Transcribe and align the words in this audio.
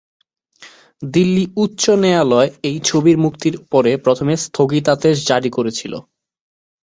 দিল্লি 1.07 1.43
উচ্চ 1.55 1.83
ন্যায়ালয় 2.01 2.49
এই 2.63 2.77
ছবির 2.85 3.17
মুক্তির 3.17 3.55
উপরে 3.57 3.91
প্রথমে 4.05 4.33
স্থগিতাদেশ 4.45 5.15
জারি 5.29 5.49
করেছিল। 5.57 5.93